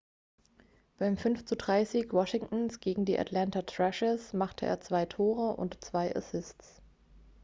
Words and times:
beim 0.97 1.13
5:3-sieg 1.13 2.11
washingtons 2.11 2.79
gegen 2.79 3.05
die 3.05 3.19
atlanta 3.19 3.61
thrashers 3.61 4.33
machte 4.33 4.65
er 4.65 4.81
2 4.81 5.05
tore 5.05 5.55
und 5.57 5.77
2 5.83 6.15
assists 6.15 6.81